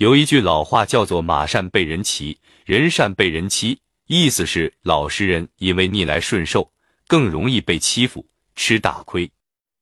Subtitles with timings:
[0.00, 6.72] 有一句老话叫做“马善被人骑，人善被人欺”，意思是老实人因为逆来顺受，
[7.06, 8.26] 更容易被欺负，
[8.56, 9.30] 吃大亏。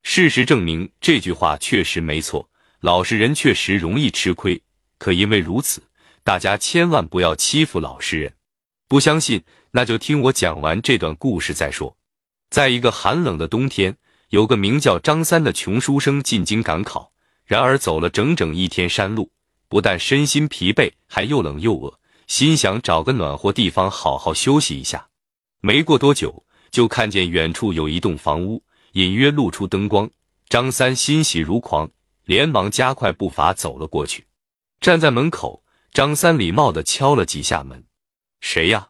[0.03, 2.51] 事实证明，这句话确实没错，
[2.81, 4.61] 老实人确实容易吃亏。
[4.99, 5.85] 可因为如此，
[6.25, 8.33] 大家千万不要欺负老实人。
[8.89, 11.97] 不相信，那就听我讲完这段故事再说。
[12.51, 13.97] 在一个寒冷的冬天，
[14.31, 17.13] 有个名叫张三的穷书生进京赶考，
[17.45, 19.31] 然而走了整整一天山路。
[19.69, 25.09] 不但身心疲惫，还又冷又饿，心想找个暖和地方好好休息一下。
[25.61, 30.09] 没过多久，就看见远处有一栋房屋，隐约露出灯光。
[30.49, 31.91] 张三欣喜如狂，
[32.25, 34.27] 连忙加快步伐走了过去。
[34.81, 37.85] 站在门口，张三礼貌地敲了几下门
[38.41, 38.89] ：“谁呀？”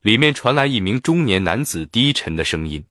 [0.00, 2.84] 里面传来一名中年男子低沉的声音。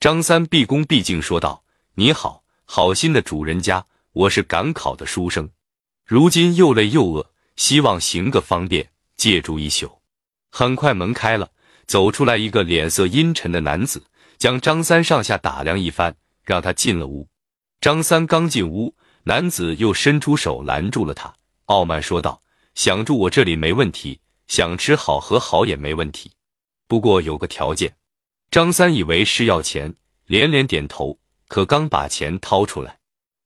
[0.00, 1.64] 张三毕恭毕敬说道
[1.96, 5.48] ：“你好，好心的主人家，我是赶考的书生。”
[6.06, 10.02] 如今又累又饿，希望行个方便，借住一宿。
[10.50, 11.50] 很快门开了，
[11.86, 14.02] 走出来一个脸色阴沉的男子，
[14.36, 17.26] 将张三上下打量一番，让他进了屋。
[17.80, 22.42] 张三刚进屋，男子又伸出手拦住了他，傲慢说道
[22.76, 26.30] ：“想住我这里没问题，想吃好喝好也没问题，
[26.86, 27.96] 不过有个条件。”
[28.52, 29.94] 张三以为是要钱，
[30.26, 32.98] 连连点头，可刚把钱掏出来，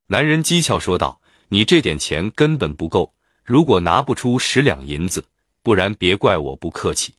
[0.08, 1.17] 男人讥诮说道。
[1.48, 5.24] 你这点钱根本不够，如果拿不出十两银子，
[5.62, 7.14] 不然别怪我不客气。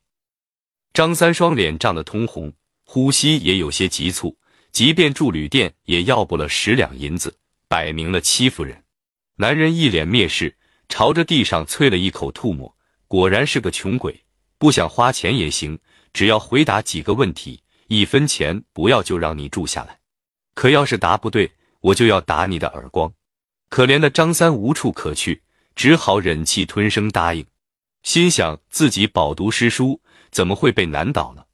[0.92, 2.52] 张三双脸涨得通红，
[2.84, 4.36] 呼吸也有些急促。
[4.72, 7.36] 即便住旅店，也要不了十两银子，
[7.66, 8.80] 摆明了欺负人。
[9.34, 10.56] 男人一脸蔑视，
[10.88, 12.72] 朝着地上啐了一口唾沫。
[13.08, 14.22] 果然是个穷鬼，
[14.58, 15.76] 不想花钱也行，
[16.12, 19.98] 只要回答几个问题，一分钱不要就让你住下来。
[20.54, 23.12] 可要是答不对，我就要打你的耳光。
[23.70, 25.42] 可怜的张三无处可去，
[25.76, 27.46] 只好忍气吞声答应，
[28.02, 30.00] 心想自己饱读诗书，
[30.32, 31.44] 怎么会被难倒呢？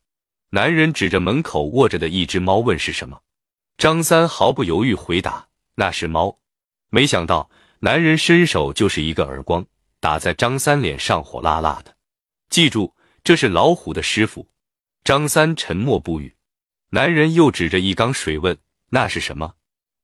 [0.51, 3.21] 男人指着门口卧着的一只猫问是什么，
[3.77, 6.39] 张三毫不犹豫回答那是猫。
[6.89, 9.67] 没想到男人伸手就是一个耳光，
[10.01, 11.95] 打在张三脸上，火辣辣的。
[12.49, 14.49] 记住，这是老虎的师傅。
[15.05, 16.35] 张三沉默不语。
[16.91, 18.57] 男人又指着一缸水问
[18.89, 19.55] 那是什么？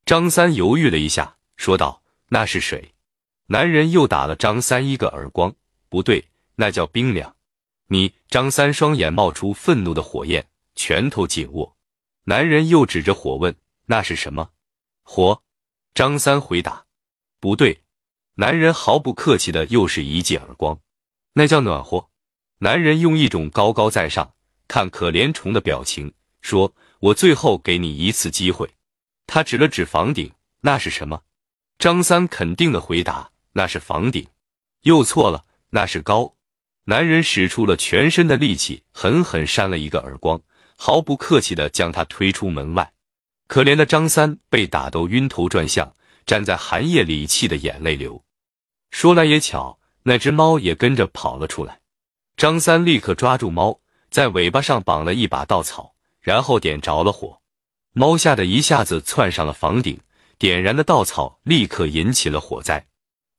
[0.05, 2.02] 张三犹豫了一下，说道。
[2.35, 2.95] 那是水，
[3.49, 5.55] 男人又打了张三一个耳光。
[5.91, 7.37] 不对，那叫冰凉。
[7.89, 11.77] 你张三双眼冒出愤怒的火焰，拳头紧握。
[12.25, 13.55] 男人又指着火问
[13.85, 14.49] ：“那是什么？”
[15.05, 15.43] 火。
[15.93, 16.87] 张三回答
[17.39, 17.83] ：“不对。”
[18.37, 20.81] 男人毫不客气的又是一记耳光。
[21.35, 22.09] 那叫暖和。
[22.61, 24.33] 男人用一种高高在上、
[24.67, 28.71] 看可怜虫的表情说：“我最后给你一次机会。”
[29.29, 30.33] 他指了指房顶，
[30.63, 31.21] 那是什么？
[31.83, 34.25] 张三肯定的回答：“那是房顶。”
[34.87, 36.33] 又错了，那是高。
[36.85, 40.41] 男人使出了全身的力气，狠狠扇了一个耳光，
[40.77, 42.93] 毫不客气的将他推出门外。
[43.49, 45.93] 可怜的张三被打得晕头转向，
[46.25, 48.23] 站在寒夜里气得眼泪流。
[48.93, 51.81] 说来也巧，那只猫也跟着跑了出来。
[52.37, 57.41] 张三立刻抓住猫，在尾巴上绑了一把稻草，然后点着了火。
[57.93, 59.99] 猫吓得一下子窜上了房顶。
[60.43, 62.85] 点燃的稻草立刻引起了火灾。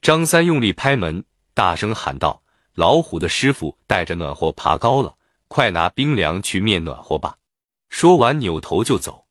[0.02, 2.42] 张三用力拍门，大声喊道
[2.76, 5.14] ：“老虎的师傅带着暖和爬高了，
[5.50, 7.36] 快拿冰凉去灭暖和吧！”
[7.92, 9.26] 说完，扭头就走。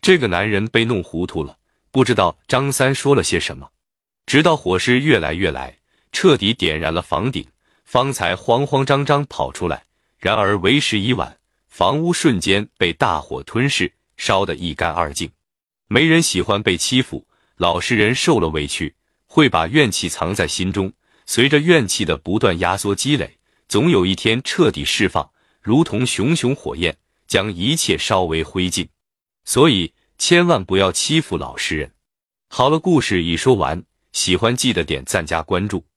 [0.00, 1.58] 这个男人被弄糊涂了，
[1.90, 3.68] 不知道张三说了些什么。
[4.24, 5.76] 直到火势越来越来，
[6.12, 7.46] 彻底点燃了房顶，
[7.84, 9.84] 方才慌慌张张跑出来。
[10.18, 11.36] 然而为时已晚，
[11.66, 15.30] 房屋瞬间被大火吞噬，烧得一干二净。
[15.90, 17.26] 没人喜欢被欺负，
[17.56, 18.94] 老实人受了委屈，
[19.26, 20.92] 会把怨气藏在心中，
[21.24, 23.38] 随着怨气的不断压缩积累，
[23.68, 25.30] 总有一天彻底释放，
[25.62, 26.94] 如同熊熊火焰，
[27.26, 28.86] 将一切烧为灰烬。
[29.46, 31.90] 所以千万不要欺负老实人。
[32.50, 33.82] 好了，故事已说完，
[34.12, 35.87] 喜欢记得点赞加关注。